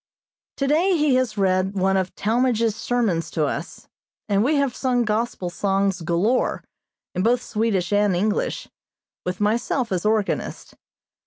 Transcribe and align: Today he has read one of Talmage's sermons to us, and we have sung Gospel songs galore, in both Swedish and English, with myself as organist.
Today 0.57 0.97
he 0.97 1.13
has 1.13 1.37
read 1.37 1.75
one 1.75 1.95
of 1.95 2.15
Talmage's 2.15 2.75
sermons 2.75 3.29
to 3.29 3.45
us, 3.45 3.87
and 4.27 4.43
we 4.43 4.55
have 4.55 4.75
sung 4.75 5.03
Gospel 5.05 5.51
songs 5.51 6.01
galore, 6.01 6.63
in 7.13 7.21
both 7.21 7.43
Swedish 7.43 7.93
and 7.93 8.15
English, 8.15 8.67
with 9.27 9.39
myself 9.39 9.91
as 9.91 10.03
organist. 10.03 10.73